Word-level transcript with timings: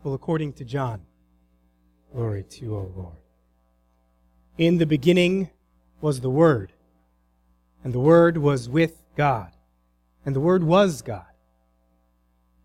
Gospel 0.00 0.14
according 0.14 0.54
to 0.54 0.64
John. 0.64 1.02
Glory 2.10 2.42
to 2.42 2.64
you, 2.64 2.74
O 2.74 2.90
Lord. 2.96 3.18
In 4.56 4.78
the 4.78 4.86
beginning 4.86 5.50
was 6.00 6.22
the 6.22 6.30
Word, 6.30 6.72
and 7.84 7.92
the 7.92 8.00
Word 8.00 8.38
was 8.38 8.66
with 8.66 9.02
God, 9.14 9.52
and 10.24 10.34
the 10.34 10.40
Word 10.40 10.64
was 10.64 11.02
God. 11.02 11.26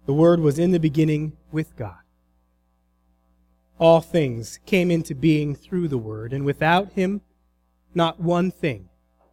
The 0.06 0.14
Word 0.14 0.40
was 0.40 0.58
in 0.58 0.72
the 0.72 0.80
beginning 0.80 1.36
with 1.52 1.76
God. 1.76 2.00
All 3.80 4.00
things 4.00 4.62
came 4.66 4.90
into 4.90 5.14
being 5.14 5.56
through 5.56 5.90
the 5.90 5.98
Word, 5.98 6.32
and 6.32 6.46
without 6.46 6.94
Him, 6.94 7.20
not 7.94 8.18
one 8.18 8.50
thing 8.50 8.88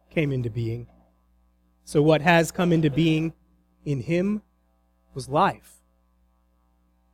came 0.09 0.33
into 0.33 0.49
being. 0.49 0.87
So 1.85 2.01
what 2.01 2.19
has 2.19 2.51
come 2.51 2.73
into 2.73 2.89
being 2.89 3.31
in 3.85 4.01
Him 4.01 4.41
was 5.13 5.29
life. 5.29 5.77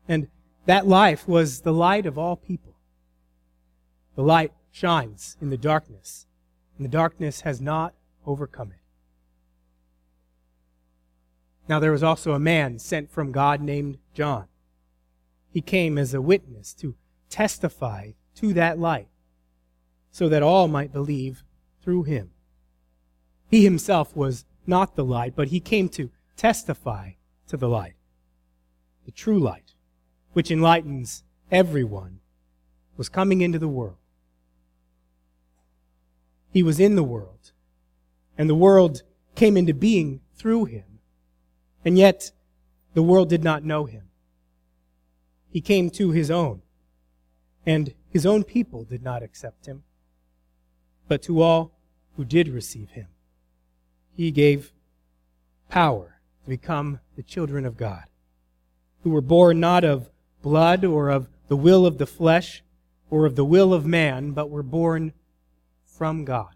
And 0.08 0.30
that 0.70 0.86
life 0.86 1.28
was 1.28 1.62
the 1.62 1.74
light 1.74 2.06
of 2.06 2.16
all 2.16 2.36
people. 2.36 2.76
The 4.16 4.22
light 4.22 4.54
shines 4.72 5.36
in 5.42 5.50
the 5.50 5.58
darkness, 5.58 6.28
and 6.78 6.86
the 6.86 6.92
darkness 6.92 7.42
has 7.42 7.60
not 7.60 7.96
overcome 8.24 8.70
it. 8.70 8.82
Now 11.68 11.80
there 11.80 11.92
was 11.92 12.04
also 12.04 12.34
a 12.34 12.40
man 12.40 12.78
sent 12.78 13.10
from 13.10 13.32
God 13.32 13.62
named 13.62 13.98
John. 14.14 14.46
He 15.50 15.60
came 15.60 15.98
as 15.98 16.14
a 16.14 16.22
witness 16.22 16.76
to 16.76 16.94
testify 17.32 18.12
to 18.36 18.54
that 18.54 18.78
light, 18.78 19.08
so 20.12 20.30
that 20.30 20.44
all 20.44 20.68
might 20.68 20.94
believe 20.94 21.44
through 21.82 22.04
him. 22.04 22.30
He 23.50 23.64
himself 23.64 24.16
was 24.16 24.46
not 24.68 24.96
the 24.96 25.04
light, 25.04 25.36
but 25.36 25.48
he 25.48 25.62
came 25.62 25.90
to 25.90 26.12
testify 26.38 27.14
to 27.48 27.58
the 27.58 27.68
light, 27.68 27.96
the 29.06 29.12
true 29.12 29.40
light, 29.40 29.74
which 30.34 30.52
enlightens 30.52 31.24
everyone, 31.52 32.20
was 32.98 33.10
coming 33.10 33.42
into 33.42 33.60
the 33.60 33.68
world. 33.68 33.98
He 36.52 36.64
was 36.64 36.80
in 36.80 36.96
the 36.96 37.04
world, 37.04 37.52
and 38.38 38.50
the 38.50 38.56
world 38.56 39.04
came 39.36 39.56
into 39.56 39.74
being 39.74 40.22
through 40.36 40.66
him. 40.66 41.00
And 41.86 41.98
yet, 41.98 42.32
the 42.94 43.04
world 43.04 43.30
did 43.30 43.44
not 43.44 43.64
know 43.64 43.86
him. 43.86 44.10
He 45.50 45.62
came 45.62 45.90
to 45.92 46.12
his 46.12 46.30
own, 46.30 46.62
and 47.66 47.94
his 48.10 48.26
own 48.26 48.44
people 48.44 48.84
did 48.84 49.04
not 49.04 49.24
accept 49.24 49.66
him. 49.66 49.84
But 51.08 51.22
to 51.24 51.42
all 51.42 51.78
who 52.16 52.26
did 52.26 52.48
receive 52.48 52.92
him, 52.92 53.08
he 54.16 54.32
gave 54.32 54.74
power 55.70 56.20
to 56.44 56.50
become 56.50 57.00
the 57.16 57.24
children 57.24 57.66
of 57.66 57.78
God, 57.78 58.04
who 59.04 59.10
were 59.10 59.22
born 59.22 59.60
not 59.60 59.84
of 59.84 60.10
blood 60.42 60.86
or 60.86 61.10
of 61.10 61.30
the 61.48 61.58
will 61.58 61.86
of 61.86 61.98
the 61.98 62.06
flesh 62.06 62.64
or 63.10 63.26
of 63.26 63.36
the 63.36 63.46
will 63.46 63.74
of 63.74 63.86
man, 63.86 64.32
but 64.32 64.50
were 64.50 64.64
born 64.64 65.14
from 65.86 66.26
God. 66.26 66.56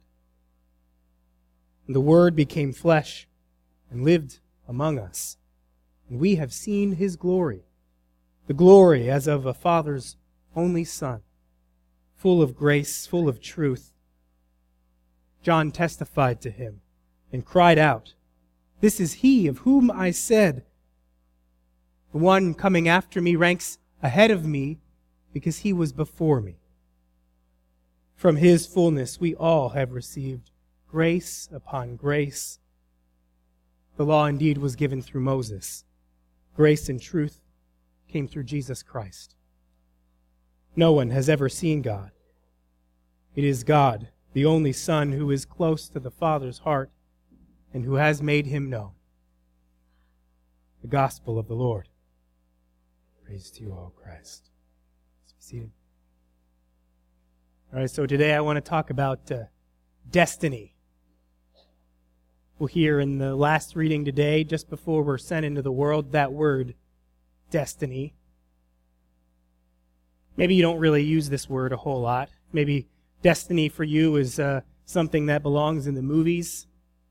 The 1.87 2.01
Word 2.01 2.35
became 2.35 2.71
flesh 2.71 3.27
and 3.91 4.03
lived 4.03 4.39
among 4.67 4.99
us. 4.99 5.37
And 6.09 6.19
we 6.19 6.35
have 6.35 6.53
seen 6.53 6.93
his 6.93 7.15
glory, 7.15 7.63
the 8.47 8.53
glory 8.53 9.09
as 9.09 9.27
of 9.27 9.45
a 9.45 9.53
Father's 9.53 10.15
only 10.55 10.83
Son, 10.83 11.21
full 12.15 12.41
of 12.41 12.55
grace, 12.55 13.05
full 13.05 13.27
of 13.27 13.41
truth. 13.41 13.91
John 15.41 15.71
testified 15.71 16.39
to 16.41 16.51
him 16.51 16.81
and 17.31 17.45
cried 17.45 17.77
out, 17.77 18.13
This 18.79 18.99
is 18.99 19.13
he 19.15 19.47
of 19.47 19.59
whom 19.59 19.91
I 19.91 20.11
said, 20.11 20.63
The 22.13 22.19
one 22.19 22.53
coming 22.53 22.87
after 22.87 23.21
me 23.21 23.35
ranks 23.35 23.79
ahead 24.03 24.29
of 24.29 24.45
me 24.45 24.77
because 25.33 25.57
he 25.59 25.73
was 25.73 25.91
before 25.91 26.41
me. 26.41 26.59
From 28.15 28.35
his 28.35 28.67
fullness 28.67 29.19
we 29.19 29.33
all 29.33 29.69
have 29.69 29.93
received 29.93 30.51
grace 30.87 31.49
upon 31.51 31.95
grace. 31.95 32.59
The 33.97 34.05
law 34.05 34.27
indeed 34.27 34.59
was 34.59 34.75
given 34.75 35.01
through 35.01 35.21
Moses. 35.21 35.85
Grace 36.55 36.87
and 36.87 37.01
truth 37.01 37.41
came 38.07 38.27
through 38.27 38.43
Jesus 38.43 38.83
Christ. 38.83 39.35
No 40.75 40.91
one 40.91 41.09
has 41.09 41.27
ever 41.27 41.49
seen 41.49 41.81
God. 41.81 42.11
It 43.35 43.43
is 43.43 43.63
God, 43.63 44.09
the 44.33 44.45
only 44.45 44.71
Son, 44.71 45.13
who 45.13 45.31
is 45.31 45.45
close 45.45 45.89
to 45.89 45.99
the 45.99 46.11
Father's 46.11 46.59
heart 46.59 46.91
and 47.73 47.85
who 47.85 47.95
has 47.95 48.21
made 48.21 48.45
him 48.45 48.69
known. 48.69 48.91
The 50.83 50.87
gospel 50.87 51.39
of 51.39 51.47
the 51.47 51.55
Lord. 51.55 51.89
Praise 53.33 53.49
to 53.49 53.63
you, 53.63 53.71
O 53.71 53.91
Christ. 53.95 54.51
Let's 55.23 55.33
be 55.33 55.39
seated. 55.39 55.71
All 57.73 57.79
right, 57.79 57.89
so 57.89 58.05
today 58.05 58.35
I 58.35 58.41
want 58.41 58.57
to 58.57 58.61
talk 58.61 58.91
about 58.91 59.31
uh, 59.31 59.45
destiny. 60.11 60.75
We'll 62.59 62.67
hear 62.67 62.99
in 62.99 63.17
the 63.17 63.35
last 63.35 63.75
reading 63.75 64.05
today, 64.05 64.43
just 64.43 64.69
before 64.69 65.01
we're 65.01 65.17
sent 65.17 65.47
into 65.47 65.63
the 65.63 65.71
world, 65.71 66.11
that 66.11 66.31
word, 66.31 66.75
destiny. 67.49 68.13
Maybe 70.37 70.53
you 70.53 70.61
don't 70.61 70.77
really 70.77 71.01
use 71.01 71.27
this 71.27 71.49
word 71.49 71.73
a 71.73 71.77
whole 71.77 72.01
lot. 72.01 72.29
Maybe 72.51 72.87
destiny 73.23 73.67
for 73.67 73.83
you 73.83 74.15
is 74.17 74.37
uh, 74.37 74.61
something 74.85 75.25
that 75.25 75.41
belongs 75.41 75.87
in 75.87 75.95
the 75.95 76.03
movies, 76.03 76.67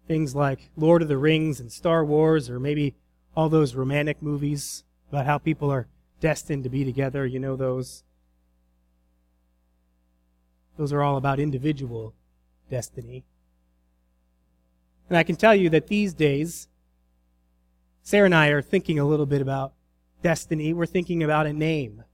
things 0.06 0.36
like 0.36 0.70
Lord 0.76 1.02
of 1.02 1.08
the 1.08 1.18
Rings 1.18 1.58
and 1.58 1.72
Star 1.72 2.04
Wars, 2.04 2.48
or 2.48 2.60
maybe 2.60 2.94
all 3.34 3.48
those 3.48 3.74
romantic 3.74 4.22
movies 4.22 4.84
about 5.10 5.26
how 5.26 5.36
people 5.36 5.68
are 5.68 5.88
destined 6.22 6.62
to 6.62 6.70
be 6.70 6.84
together. 6.84 7.26
You 7.26 7.40
know 7.40 7.56
those. 7.56 8.04
Those 10.78 10.92
are 10.92 11.02
all 11.02 11.18
about 11.18 11.38
individual 11.40 12.14
destiny. 12.70 13.24
And 15.08 15.18
I 15.18 15.24
can 15.24 15.36
tell 15.36 15.54
you 15.54 15.68
that 15.70 15.88
these 15.88 16.14
days, 16.14 16.68
Sarah 18.02 18.24
and 18.24 18.34
I 18.34 18.48
are 18.48 18.62
thinking 18.62 18.98
a 18.98 19.04
little 19.04 19.26
bit 19.26 19.42
about 19.42 19.74
destiny. 20.22 20.72
We're 20.72 20.86
thinking 20.86 21.22
about 21.22 21.46
a 21.46 21.52
name 21.52 22.04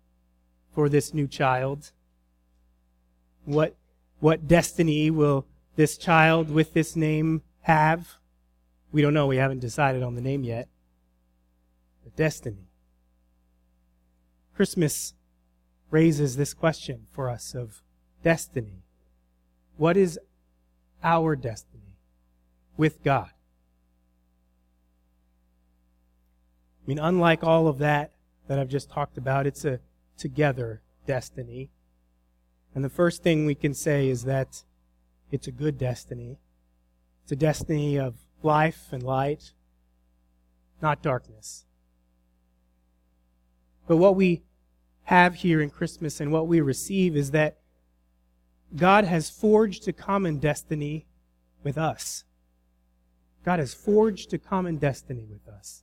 for 0.75 0.89
this 0.89 1.13
new 1.15 1.29
child. 1.29 1.93
What, 3.45 3.77
what 4.21 4.49
destiny 4.49 5.11
will 5.11 5.47
this 5.77 5.99
child 5.99 6.51
with 6.51 6.73
this 6.73 6.97
name 6.97 7.43
have? 7.61 8.17
We 8.91 9.03
don't 9.03 9.15
know. 9.15 9.27
We 9.27 9.37
haven't 9.37 9.61
decided 9.61 10.03
on 10.03 10.15
the 10.15 10.23
name 10.23 10.45
yet. 10.45 10.69
But 12.03 12.17
destiny. 12.17 12.68
Christmas 14.59 15.15
raises 15.91 16.37
this 16.37 16.53
question 16.53 17.07
for 17.09 17.31
us 17.31 17.55
of 17.55 17.81
destiny. 18.23 18.83
What 19.77 19.97
is 19.97 20.19
our 21.03 21.35
destiny? 21.35 21.79
with 22.79 23.03
God. 23.03 23.31
I 26.83 26.85
mean, 26.87 26.99
unlike 26.99 27.45
all 27.45 27.69
of 27.69 27.77
that 27.79 28.13
that 28.47 28.59
I've 28.59 28.69
just 28.69 28.89
talked 28.89 29.19
about, 29.19 29.47
it's 29.47 29.67
a 29.67 29.81
together 30.17 30.81
destiny. 31.07 31.69
And 32.75 32.83
the 32.83 32.89
first 32.89 33.23
thing 33.23 33.45
we 33.45 33.55
can 33.55 33.75
say 33.75 34.09
is 34.09 34.25
that 34.25 34.63
it's 35.31 35.47
a 35.47 35.53
good 35.53 35.77
destiny. 35.77 36.39
It's 37.25 37.33
a 37.33 37.37
destiny 37.37 37.99
of 37.99 38.15
life 38.43 38.87
and 38.93 39.03
light, 39.03 39.53
not 40.81 41.03
darkness. 41.03 41.67
But 43.87 43.99
what 43.99 44.17
we 44.17 44.43
have 45.09 45.37
here 45.37 45.63
in 45.63 45.71
Christmas 45.71 46.21
and 46.21 46.31
what 46.31 46.47
we 46.47 46.61
receive 46.61 47.17
is 47.17 47.31
that 47.31 47.57
God 48.77 49.05
has 49.05 49.31
forged 49.31 49.89
a 49.89 49.93
common 49.95 50.37
destiny 50.37 51.07
with 51.65 51.79
us. 51.79 52.25
God 53.43 53.59
has 53.59 53.73
forged 53.73 54.35
a 54.35 54.39
common 54.39 54.77
destiny 54.77 55.25
with 55.25 55.49
us. 55.49 55.83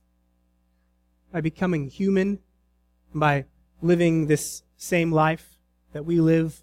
By 1.32 1.40
becoming 1.40 1.88
human, 1.88 2.38
by 3.12 3.46
living 3.82 4.28
this 4.28 4.62
same 4.76 5.10
life 5.10 5.58
that 5.92 6.04
we 6.04 6.20
live, 6.20 6.62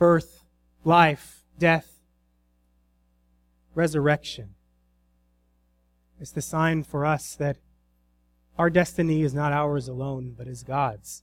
birth, 0.00 0.42
life, 0.82 1.44
death, 1.56 2.00
resurrection. 3.76 4.56
It's 6.20 6.32
the 6.32 6.42
sign 6.42 6.82
for 6.82 7.06
us 7.06 7.36
that 7.36 7.58
our 8.58 8.70
destiny 8.70 9.22
is 9.22 9.34
not 9.34 9.52
ours 9.52 9.88
alone, 9.88 10.34
but 10.36 10.48
is 10.48 10.62
God's. 10.62 11.22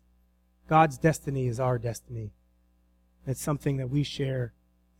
God's 0.70 0.98
destiny 0.98 1.48
is 1.48 1.60
our 1.60 1.78
destiny. 1.78 2.32
It's 3.26 3.42
something 3.42 3.78
that 3.78 3.90
we 3.90 4.04
share 4.04 4.54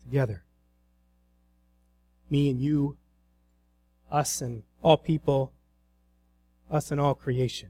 together. 0.04 0.44
Me 2.30 2.50
and 2.50 2.60
you 2.60 2.98
us 4.12 4.42
and 4.42 4.64
all 4.82 4.98
people, 4.98 5.52
us 6.70 6.92
and 6.92 7.02
all 7.02 7.16
creation. 7.16 7.70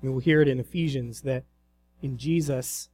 And 0.00 0.12
we'll 0.12 0.20
hear 0.20 0.40
it 0.40 0.48
in 0.48 0.60
Ephesians 0.60 1.22
that 1.22 1.44
in 2.02 2.18
Jesus, 2.18 2.88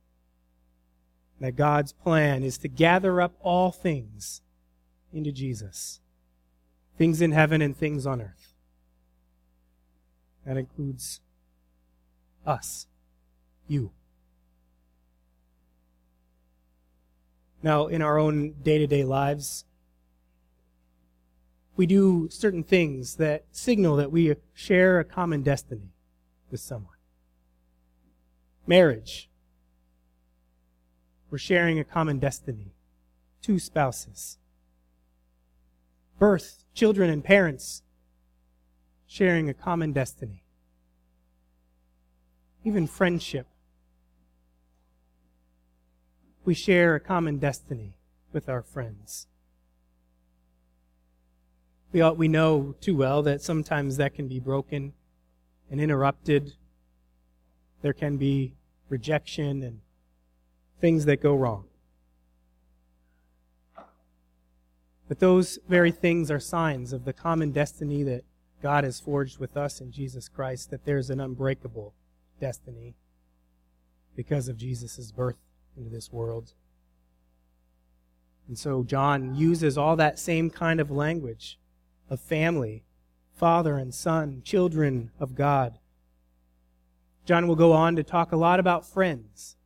that 1.41 1.57
God's 1.57 1.93
plan 1.93 2.43
is 2.43 2.57
to 2.59 2.69
gather 2.69 3.21
up 3.21 3.35
all 3.41 3.71
things 3.71 4.41
into 5.13 5.33
Jesus 5.33 6.02
things 6.97 7.21
in 7.21 7.33
heaven 7.33 7.63
and 7.63 7.77
things 7.77 8.07
on 8.07 8.21
earth. 8.21 8.55
That 10.47 10.57
includes 10.57 11.21
us, 12.47 12.87
you. 13.69 13.93
Now, 17.63 17.87
in 17.87 18.03
our 18.03 18.19
own 18.19 18.55
day 18.63 18.79
to 18.79 18.87
day 18.87 19.05
lives, 19.05 19.65
we 21.77 21.87
do 21.87 22.29
certain 22.31 22.65
things 22.65 23.17
that 23.17 23.45
signal 23.53 23.97
that 23.97 24.11
we 24.11 24.35
share 24.53 24.99
a 24.99 25.05
common 25.05 25.43
destiny 25.43 25.95
with 26.51 26.61
someone. 26.61 26.97
Marriage. 28.67 29.29
We're 31.31 31.39
sharing 31.39 31.79
a 31.79 31.85
common 31.85 32.19
destiny. 32.19 32.75
Two 33.41 33.59
spouses. 33.59 34.39
Birth, 36.19 36.62
children, 36.75 37.11
and 37.11 37.23
parents 37.23 37.83
sharing 39.07 39.49
a 39.49 39.55
common 39.55 39.93
destiny. 39.93 40.43
Even 42.65 42.87
friendship. 42.87 43.47
We 46.45 46.55
share 46.55 46.95
a 46.95 47.01
common 47.01 47.39
destiny 47.39 47.95
with 48.33 48.49
our 48.49 48.63
friends. 48.63 49.27
We, 51.93 52.01
ought, 52.01 52.17
we 52.17 52.29
know 52.29 52.75
too 52.81 52.97
well 52.97 53.23
that 53.23 53.43
sometimes 53.43 53.99
that 53.99 54.15
can 54.15 54.27
be 54.27 54.41
broken 54.41 54.95
and 55.71 55.81
interrupted. 55.81 56.55
There 57.83 57.93
can 57.93 58.17
be 58.17 58.55
rejection 58.89 59.63
and 59.63 59.81
things 60.81 61.05
that 61.05 61.23
go 61.23 61.35
wrong. 61.35 61.65
But 65.13 65.21
those 65.21 65.59
very 65.69 65.91
things 65.91 66.31
are 66.31 66.41
signs 66.41 66.95
of 66.95 67.05
the 67.05 67.13
common 67.13 67.53
destiny 67.53 68.03
that 68.03 68.25
God 68.63 68.83
has 68.83 68.99
forged 68.99 69.39
with 69.39 69.59
us 69.59 69.79
in 69.79 69.93
Jesus 69.93 70.27
Christ, 70.27 70.71
that 70.71 70.87
there's 70.87 71.11
an 71.11 71.21
unbreakable 71.21 71.93
destiny 72.41 72.95
because 74.17 74.49
of 74.49 74.57
Jesus' 74.57 75.13
birth 75.13 75.37
into 75.77 75.91
this 75.91 76.11
world. 76.11 76.55
And 78.49 78.59
so 78.59 78.85
John 78.85 79.35
uses 79.35 79.77
all 79.77 79.97
that 79.97 80.19
same 80.19 80.49
kind 80.49 80.81
of 80.81 80.91
language 80.91 81.59
of 82.09 82.19
family, 82.19 82.83
father 83.35 83.77
and 83.77 83.95
son, 83.95 84.41
children 84.43 85.11
of 85.21 85.35
God. 85.35 85.79
John 87.27 87.47
will 87.47 87.55
go 87.55 87.73
on 87.73 87.97
to 87.97 88.03
talk 88.03 88.33
a 88.33 88.37
lot 88.37 88.59
about 88.59 88.87
friends, 88.87 89.57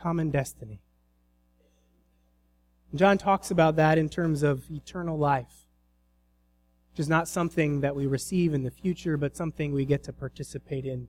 common 0.00 0.30
destiny. 0.30 0.80
John 2.98 3.18
talks 3.18 3.50
about 3.50 3.76
that 3.76 3.98
in 3.98 4.08
terms 4.08 4.42
of 4.42 4.70
eternal 4.70 5.18
life, 5.18 5.66
which 6.92 7.00
is 7.00 7.08
not 7.08 7.28
something 7.28 7.80
that 7.80 7.96
we 7.96 8.06
receive 8.06 8.54
in 8.54 8.62
the 8.62 8.70
future, 8.70 9.16
but 9.16 9.36
something 9.36 9.72
we 9.72 9.84
get 9.84 10.04
to 10.04 10.12
participate 10.12 10.84
in 10.84 11.08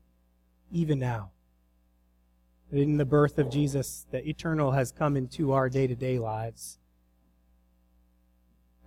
even 0.72 1.00
now. 1.00 1.32
That 2.72 2.82
in 2.82 2.98
the 2.98 3.06
birth 3.06 3.38
of 3.38 3.50
Jesus, 3.50 4.06
the 4.12 4.28
eternal 4.28 4.72
has 4.72 4.92
come 4.92 5.16
into 5.16 5.54
our 5.54 5.70
day 5.70 5.88
to 5.88 5.96
day 5.96 6.20
lives. 6.20 6.80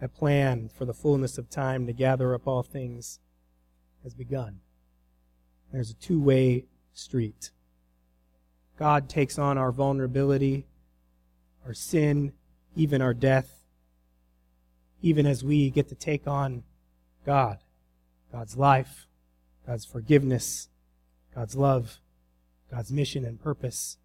That 0.00 0.14
plan 0.14 0.68
for 0.68 0.84
the 0.84 0.94
fullness 0.94 1.38
of 1.38 1.48
time 1.48 1.86
to 1.86 1.92
gather 1.92 2.34
up 2.34 2.46
all 2.46 2.62
things 2.62 3.20
has 4.02 4.14
begun. 4.14 4.60
There's 5.72 5.90
a 5.90 5.94
two 5.94 6.20
way 6.20 6.64
street. 6.92 7.50
God 8.78 9.08
takes 9.08 9.38
on 9.38 9.58
our 9.58 9.72
vulnerability, 9.72 10.66
our 11.66 11.74
sin, 11.74 12.32
even 12.76 13.02
our 13.02 13.14
death, 13.14 13.64
even 15.02 15.26
as 15.26 15.42
we 15.42 15.70
get 15.70 15.88
to 15.88 15.94
take 15.94 16.26
on 16.26 16.62
God, 17.24 17.58
God's 18.32 18.56
life, 18.56 19.06
God's 19.66 19.84
forgiveness, 19.84 20.68
God's 21.34 21.56
love, 21.56 21.98
God's 22.70 22.92
mission 22.92 23.24
and 23.24 23.42
purpose. 23.42 23.96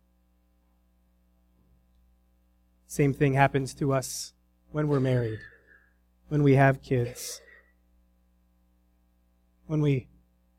Same 2.87 3.13
thing 3.13 3.33
happens 3.33 3.73
to 3.75 3.93
us 3.93 4.33
when 4.71 4.87
we're 4.87 4.99
married, 4.99 5.39
when 6.29 6.43
we 6.43 6.55
have 6.55 6.81
kids, 6.81 7.41
when 9.67 9.81
we 9.81 10.07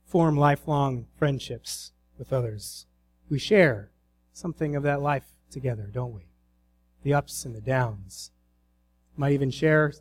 form 0.04 0.36
lifelong 0.36 1.06
friendships 1.18 1.92
with 2.18 2.32
others. 2.32 2.86
We 3.28 3.38
share 3.38 3.90
something 4.32 4.76
of 4.76 4.82
that 4.82 5.02
life 5.02 5.24
together, 5.50 5.90
don't 5.92 6.14
we? 6.14 6.26
The 7.06 7.14
ups 7.14 7.44
and 7.44 7.54
the 7.54 7.60
downs. 7.60 8.32
Might 9.16 9.30
even 9.30 9.52
share 9.52 9.92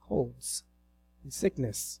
colds 0.00 0.62
and 1.24 1.34
sickness 1.34 1.98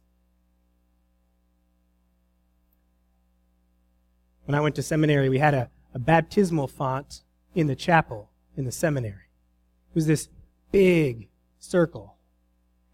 when 4.44 4.54
I 4.54 4.60
went 4.60 4.76
to 4.76 4.82
seminary, 4.82 5.28
we 5.28 5.40
had 5.40 5.54
a, 5.54 5.68
a 5.92 5.98
baptismal 5.98 6.68
font 6.68 7.22
in 7.54 7.66
the 7.66 7.74
chapel 7.74 8.30
in 8.56 8.64
the 8.64 8.70
seminary. 8.70 9.28
It 9.90 9.94
was 9.94 10.06
this 10.06 10.28
big 10.70 11.28
circle. 11.58 12.14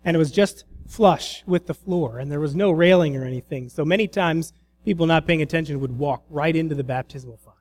And 0.02 0.16
it 0.16 0.18
was 0.18 0.32
just 0.32 0.64
flush 0.88 1.44
with 1.46 1.66
the 1.66 1.74
floor, 1.74 2.18
and 2.18 2.32
there 2.32 2.40
was 2.40 2.56
no 2.56 2.70
railing 2.72 3.16
or 3.16 3.24
anything. 3.24 3.68
So 3.68 3.84
many 3.84 4.08
times, 4.08 4.54
people 4.84 5.04
not 5.04 5.26
paying 5.26 5.42
attention 5.42 5.78
would 5.78 5.96
walk 5.96 6.24
right 6.28 6.56
into 6.56 6.74
the 6.74 6.82
baptismal 6.82 7.36
font. 7.36 7.53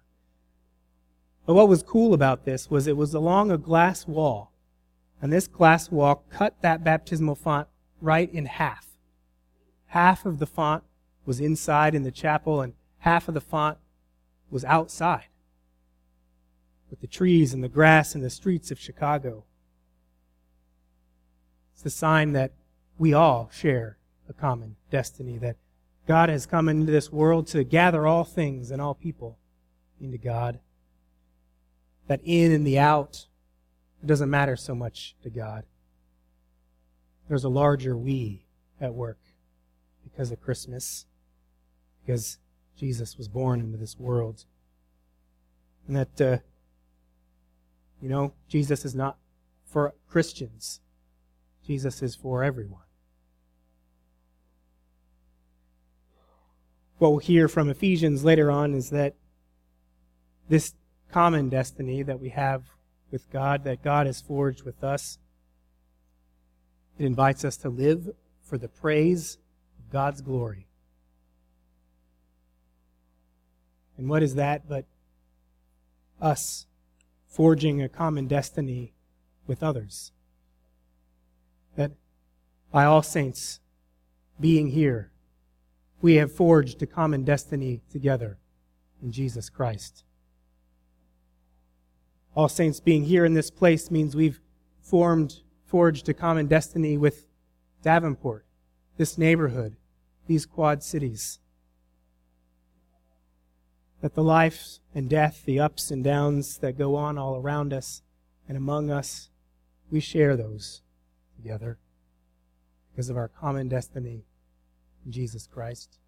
But 1.46 1.56
what 1.56 1.68
was 1.68 1.84
cool 1.84 2.14
about 2.14 2.46
this 2.46 2.70
was 2.70 2.88
it 2.88 2.98
was 2.98 3.14
along 3.14 3.52
a 3.52 3.58
glass 3.58 4.08
wall. 4.08 4.52
And 5.22 5.32
this 5.32 5.48
glass 5.48 5.92
wall 5.92 6.24
cut 6.30 6.62
that 6.62 6.84
baptismal 6.84 7.36
font 7.36 7.68
right 8.02 8.34
in 8.34 8.46
half. 8.46 8.88
Half 9.88 10.26
of 10.26 10.40
the 10.40 10.46
font 10.46 10.84
was 11.26 11.40
inside 11.40 11.96
in 11.96 12.04
the 12.04 12.12
chapel, 12.12 12.62
and 12.62 12.74
half 13.00 13.28
of 13.28 13.34
the 13.34 13.42
font 13.42 13.78
was 14.50 14.66
outside 14.66 15.28
with 16.90 17.02
the 17.02 17.08
trees 17.08 17.54
and 17.54 17.64
the 17.64 17.70
grass 17.70 18.14
and 18.14 18.24
the 18.24 18.30
streets 18.30 18.70
of 18.70 18.80
Chicago. 18.80 19.46
It's 21.74 21.82
the 21.82 21.90
sign 21.90 22.34
that 22.34 22.52
we 22.98 23.14
all 23.14 23.50
share 23.52 23.98
a 24.30 24.34
common 24.34 24.76
destiny, 24.92 25.38
that 25.40 25.58
God 26.08 26.30
has 26.30 26.46
come 26.46 26.70
into 26.70 26.92
this 26.92 27.12
world 27.12 27.48
to 27.48 27.64
gather 27.64 28.06
all 28.06 28.24
things 28.24 28.70
and 28.70 28.82
all 28.82 28.94
people 28.94 29.38
into 30.00 30.18
God. 30.18 30.60
That 32.08 32.22
in 32.24 32.52
and 32.52 32.68
the 32.68 32.80
out, 32.80 33.28
it 34.02 34.08
doesn't 34.08 34.30
matter 34.30 34.56
so 34.56 34.76
much 34.76 35.16
to 35.24 35.30
God. 35.30 35.64
There's 37.30 37.46
a 37.46 37.50
larger 37.50 37.98
we 37.98 38.46
at 38.82 38.94
work 38.94 39.20
because 40.04 40.32
of 40.32 40.42
Christmas, 40.42 41.06
because 42.06 42.38
Jesus 42.78 43.18
was 43.18 43.28
born 43.28 43.62
into 43.62 43.78
this 43.78 43.98
world. 43.98 44.46
And 45.88 45.96
that, 45.96 46.22
uh, 46.22 46.38
you 48.02 48.10
know, 48.10 48.34
Jesus 48.48 48.84
is 48.84 48.94
not 48.94 49.18
for 49.66 49.94
Christians. 50.10 50.82
Jesus 51.66 52.02
is 52.02 52.16
for 52.16 52.44
everyone. 52.44 52.82
What 56.98 57.12
we'll 57.12 57.20
hear 57.20 57.48
from 57.48 57.70
Ephesians 57.70 58.24
later 58.24 58.52
on 58.52 58.74
is 58.74 58.90
that 58.92 59.16
this 60.50 60.74
common 61.14 61.48
destiny 61.48 62.02
that 62.02 62.20
we 62.20 62.30
have 62.30 62.64
with 63.12 63.30
God, 63.32 63.64
that 63.66 63.84
God 63.84 64.08
has 64.08 64.20
forged 64.20 64.64
with 64.64 64.84
us, 64.84 65.20
it 66.98 67.06
invites 67.06 67.46
us 67.46 67.56
to 67.58 67.70
live 67.70 68.10
for 68.42 68.58
the 68.58 68.68
praise 68.68 69.38
of 69.78 69.92
God's 69.92 70.22
glory. 70.22 70.68
And 73.96 74.10
what 74.10 74.24
is 74.24 74.34
that 74.36 74.68
but 74.68 74.86
us 76.20 76.66
forging 77.28 77.80
a 77.82 77.90
common 77.90 78.26
destiny 78.28 78.94
with 79.46 79.62
others? 79.62 80.12
That 81.76 81.92
by 82.72 82.86
all 82.86 83.04
saints 83.04 83.60
being 84.40 84.70
here, 84.70 85.12
we 86.02 86.16
have 86.16 86.32
forged 86.32 86.82
a 86.82 86.88
common 86.88 87.24
destiny 87.24 87.82
together 87.92 88.40
in 89.02 89.12
Jesus 89.12 89.50
Christ. 89.50 90.04
All 92.36 92.50
saints 92.50 92.80
being 92.80 93.04
here 93.04 93.26
in 93.26 93.34
this 93.34 93.52
place 93.52 93.92
means 93.92 94.16
we've 94.16 94.42
formed, 94.82 95.42
forged 95.66 96.10
a 96.10 96.14
common 96.14 96.48
destiny 96.48 96.98
with 96.98 97.28
Davenport, 97.84 98.46
this 98.98 99.18
neighborhood, 99.18 99.76
these 100.28 100.46
quad 100.46 100.84
cities 100.84 101.40
that 104.04 104.16
the 104.16 104.24
life 104.24 104.80
and 104.94 105.10
death, 105.10 105.44
the 105.46 105.62
ups 105.62 105.90
and 105.90 106.04
downs 106.04 106.58
that 106.58 106.78
go 106.78 106.94
on 106.94 107.18
all 107.18 107.38
around 107.38 107.72
us 107.72 108.02
and 108.50 108.58
among 108.58 108.92
us, 108.92 109.30
we 109.90 110.02
share 110.02 110.36
those 110.36 110.82
together 111.38 111.78
because 112.92 113.10
of 113.10 113.16
our 113.16 113.30
common 113.30 113.70
destiny 113.70 114.26
in 115.06 115.12
Jesus 115.14 115.48
Christ. 115.48 116.00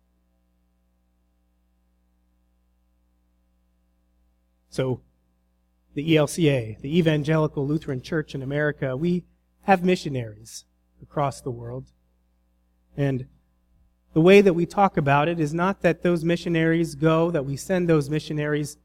So, 4.69 4.99
the 5.95 6.15
ELCA, 6.15 6.79
the 6.81 6.97
Evangelical 6.97 7.65
Lutheran 7.65 8.01
Church 8.01 8.35
in 8.35 8.43
America, 8.43 8.95
we 8.95 9.23
have 9.63 9.83
missionaries 9.83 10.65
across 11.01 11.41
the 11.41 11.49
world. 11.49 11.85
And 12.97 13.27
the 14.13 14.21
way 14.21 14.41
that 14.41 14.53
we 14.53 14.65
talk 14.65 14.97
about 14.97 15.27
it 15.27 15.39
is 15.39 15.53
not 15.53 15.81
that 15.81 16.03
those 16.03 16.23
missionaries 16.23 16.95
go, 16.95 17.31
that 17.31 17.45
we 17.45 17.55
send 17.55 17.89
those 17.89 18.09
missionaries 18.09 18.77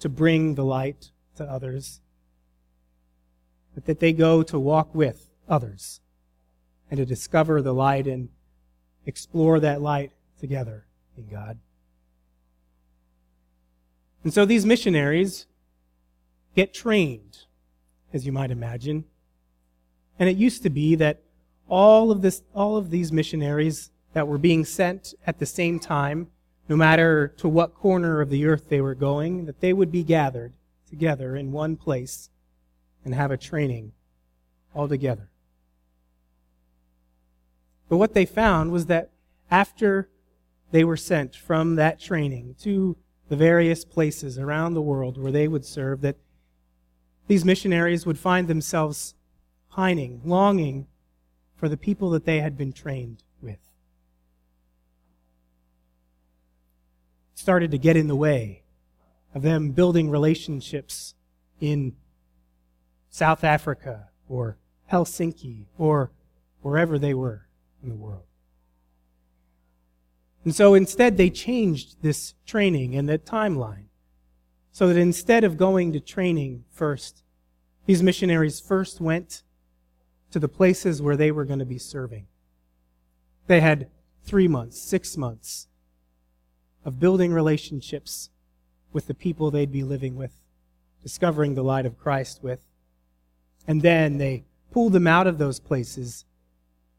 to 0.00 0.08
bring 0.08 0.54
the 0.54 0.64
light 0.64 1.12
to 1.36 1.44
others, 1.44 2.00
but 3.74 3.84
that 3.84 4.00
they 4.00 4.12
go 4.12 4.42
to 4.42 4.58
walk 4.58 4.94
with 4.94 5.30
others 5.48 6.00
and 6.90 6.98
to 6.98 7.04
discover 7.04 7.60
the 7.60 7.74
light 7.74 8.06
and 8.06 8.30
explore 9.04 9.60
that 9.60 9.82
light 9.82 10.12
together 10.40 10.86
in 11.16 11.26
God. 11.28 11.58
And 14.22 14.32
so 14.32 14.46
these 14.46 14.64
missionaries 14.64 15.46
get 16.54 16.72
trained, 16.72 17.38
as 18.12 18.26
you 18.26 18.32
might 18.32 18.50
imagine. 18.50 19.04
And 20.18 20.28
it 20.28 20.36
used 20.36 20.62
to 20.62 20.70
be 20.70 20.94
that 20.96 21.22
all 21.68 22.10
of 22.10 22.22
this, 22.22 22.42
all 22.54 22.76
of 22.76 22.90
these 22.90 23.10
missionaries 23.10 23.90
that 24.12 24.28
were 24.28 24.38
being 24.38 24.64
sent 24.64 25.14
at 25.26 25.38
the 25.38 25.46
same 25.46 25.78
time, 25.78 26.28
no 26.68 26.76
matter 26.76 27.28
to 27.38 27.48
what 27.48 27.74
corner 27.74 28.20
of 28.20 28.30
the 28.30 28.46
earth 28.46 28.68
they 28.68 28.80
were 28.80 28.94
going, 28.94 29.46
that 29.46 29.60
they 29.60 29.72
would 29.72 29.90
be 29.90 30.04
gathered 30.04 30.54
together 30.88 31.36
in 31.36 31.52
one 31.52 31.76
place 31.76 32.30
and 33.04 33.14
have 33.14 33.30
a 33.30 33.36
training 33.36 33.92
all 34.74 34.88
together. 34.88 35.28
But 37.88 37.98
what 37.98 38.14
they 38.14 38.24
found 38.24 38.72
was 38.72 38.86
that 38.86 39.10
after 39.50 40.08
they 40.70 40.84
were 40.84 40.96
sent 40.96 41.36
from 41.36 41.76
that 41.76 42.00
training 42.00 42.56
to 42.60 42.96
the 43.28 43.36
various 43.36 43.84
places 43.84 44.38
around 44.38 44.74
the 44.74 44.82
world 44.82 45.18
where 45.18 45.32
they 45.32 45.48
would 45.48 45.64
serve, 45.64 46.00
that 46.00 46.16
these 47.26 47.44
missionaries 47.44 48.06
would 48.06 48.18
find 48.18 48.48
themselves 48.48 49.14
pining, 49.70 50.20
longing 50.24 50.86
for 51.56 51.68
the 51.68 51.76
people 51.76 52.10
that 52.10 52.24
they 52.24 52.40
had 52.40 52.56
been 52.56 52.72
trained 52.72 53.22
with. 53.40 53.58
It 57.32 57.38
started 57.38 57.70
to 57.70 57.78
get 57.78 57.96
in 57.96 58.08
the 58.08 58.16
way 58.16 58.62
of 59.34 59.42
them 59.42 59.70
building 59.70 60.10
relationships 60.10 61.14
in 61.60 61.94
South 63.10 63.42
Africa 63.42 64.08
or 64.28 64.58
Helsinki 64.92 65.66
or 65.78 66.10
wherever 66.62 66.98
they 66.98 67.14
were 67.14 67.46
in 67.82 67.88
the 67.88 67.94
world. 67.94 68.24
And 70.44 70.54
so 70.54 70.74
instead, 70.74 71.16
they 71.16 71.30
changed 71.30 72.02
this 72.02 72.34
training 72.46 72.94
and 72.94 73.08
the 73.08 73.18
timeline 73.18 73.86
so 74.74 74.88
that 74.88 74.96
instead 74.96 75.44
of 75.44 75.56
going 75.56 75.92
to 75.92 76.00
training 76.00 76.64
first, 76.68 77.22
these 77.86 78.02
missionaries 78.02 78.58
first 78.58 79.00
went 79.00 79.44
to 80.32 80.40
the 80.40 80.48
places 80.48 81.00
where 81.00 81.16
they 81.16 81.30
were 81.30 81.44
going 81.44 81.60
to 81.60 81.64
be 81.64 81.78
serving. 81.78 82.26
They 83.46 83.60
had 83.60 83.88
three 84.24 84.48
months, 84.48 84.80
six 84.80 85.16
months 85.16 85.68
of 86.84 86.98
building 86.98 87.32
relationships 87.32 88.30
with 88.92 89.06
the 89.06 89.14
people 89.14 89.52
they'd 89.52 89.70
be 89.70 89.84
living 89.84 90.16
with, 90.16 90.32
discovering 91.04 91.54
the 91.54 91.62
light 91.62 91.86
of 91.86 91.96
Christ 91.96 92.42
with. 92.42 92.66
And 93.68 93.80
then 93.80 94.18
they 94.18 94.42
pulled 94.72 94.92
them 94.92 95.06
out 95.06 95.28
of 95.28 95.38
those 95.38 95.60
places 95.60 96.24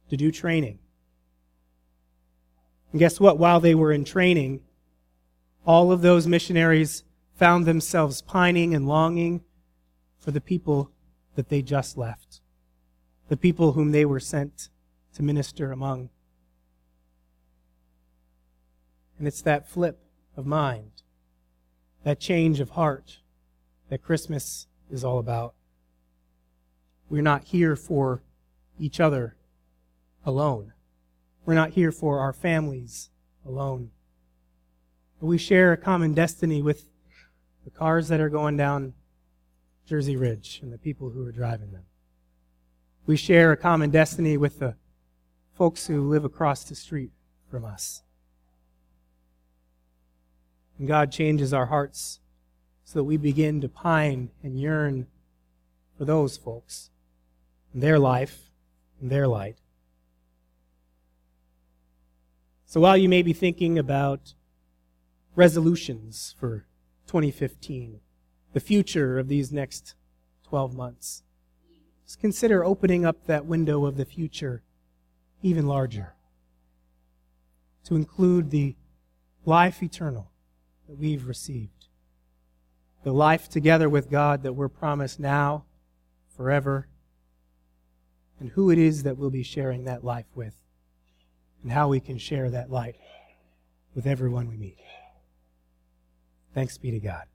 to 0.09 0.15
do 0.15 0.31
training. 0.31 0.79
And 2.93 2.99
guess 2.99 3.19
what? 3.19 3.37
While 3.37 3.59
they 3.59 3.75
were 3.75 3.91
in 3.91 4.05
training, 4.05 4.61
all 5.65 5.91
of 5.91 6.01
those 6.01 6.25
missionaries 6.25 7.03
found 7.35 7.65
themselves 7.65 8.21
pining 8.21 8.73
and 8.73 8.87
longing 8.87 9.43
for 10.17 10.31
the 10.31 10.41
people 10.41 10.91
that 11.35 11.49
they 11.49 11.61
just 11.61 11.97
left, 11.97 12.41
the 13.27 13.37
people 13.37 13.73
whom 13.73 13.91
they 13.91 14.05
were 14.05 14.19
sent 14.19 14.69
to 15.13 15.23
minister 15.23 15.71
among. 15.71 16.09
And 19.17 19.27
it's 19.27 19.41
that 19.41 19.67
flip 19.67 19.99
of 20.35 20.45
mind, 20.45 20.91
that 22.03 22.19
change 22.19 22.59
of 22.59 22.71
heart 22.71 23.19
that 23.89 24.03
Christmas 24.03 24.67
is 24.89 25.03
all 25.03 25.19
about. 25.19 25.53
We're 27.09 27.21
not 27.21 27.45
here 27.45 27.75
for 27.75 28.23
each 28.79 28.99
other 28.99 29.35
alone. 30.25 30.73
We're 31.45 31.53
not 31.53 31.71
here 31.71 31.91
for 31.91 32.19
our 32.19 32.33
families 32.33 33.09
alone. 33.45 33.91
But 35.19 35.27
we 35.27 35.37
share 35.37 35.71
a 35.71 35.77
common 35.77 36.13
destiny 36.13 36.61
with 36.61 36.87
the 37.65 37.71
cars 37.71 38.07
that 38.07 38.21
are 38.21 38.29
going 38.29 38.55
down 38.55 38.93
Jersey 39.85 40.15
Ridge 40.15 40.59
and 40.63 40.71
the 40.71 40.77
people 40.77 41.09
who 41.09 41.25
are 41.25 41.31
driving 41.31 41.71
them. 41.71 41.83
We 43.05 43.17
share 43.17 43.51
a 43.51 43.57
common 43.57 43.89
destiny 43.89 44.37
with 44.37 44.59
the 44.59 44.75
folks 45.57 45.87
who 45.87 46.07
live 46.07 46.23
across 46.23 46.63
the 46.63 46.75
street 46.75 47.11
from 47.49 47.65
us. 47.65 48.03
And 50.77 50.87
God 50.87 51.11
changes 51.11 51.53
our 51.53 51.67
hearts 51.67 52.19
so 52.83 52.99
that 52.99 53.03
we 53.03 53.17
begin 53.17 53.61
to 53.61 53.69
pine 53.69 54.29
and 54.43 54.59
yearn 54.59 55.07
for 55.97 56.05
those 56.05 56.37
folks 56.37 56.91
and 57.73 57.81
their 57.81 57.97
life 57.97 58.51
and 59.01 59.09
their 59.09 59.27
light. 59.27 59.57
So 62.65 62.79
while 62.81 62.97
you 62.97 63.07
may 63.07 63.21
be 63.21 63.33
thinking 63.33 63.79
about 63.79 64.33
resolutions 65.35 66.35
for 66.39 66.65
2015, 67.07 67.99
the 68.53 68.59
future 68.59 69.19
of 69.19 69.27
these 69.27 69.51
next 69.51 69.95
12 70.47 70.75
months, 70.75 71.23
just 72.05 72.19
consider 72.19 72.63
opening 72.63 73.05
up 73.05 73.25
that 73.25 73.45
window 73.45 73.85
of 73.85 73.97
the 73.97 74.05
future 74.05 74.61
even 75.41 75.67
larger 75.67 76.13
to 77.85 77.95
include 77.95 78.49
the 78.49 78.75
life 79.45 79.81
eternal 79.83 80.31
that 80.87 80.97
we've 80.97 81.27
received, 81.27 81.87
the 83.03 83.11
life 83.11 83.49
together 83.49 83.89
with 83.89 84.09
God 84.09 84.43
that 84.43 84.53
we're 84.53 84.69
promised 84.69 85.19
now, 85.19 85.65
forever, 86.35 86.87
and 88.39 88.49
who 88.49 88.69
it 88.69 88.77
is 88.77 89.03
that 89.03 89.17
we'll 89.17 89.29
be 89.29 89.43
sharing 89.43 89.85
that 89.85 90.03
life 90.03 90.25
with 90.35 90.55
and 91.63 91.71
how 91.71 91.87
we 91.87 91.99
can 91.99 92.17
share 92.17 92.49
that 92.49 92.69
light 92.69 92.95
with 93.93 94.05
everyone 94.05 94.47
we 94.47 94.57
meet. 94.57 94.77
Thanks 96.55 96.77
be 96.77 96.89
to 96.91 96.99
God. 96.99 97.34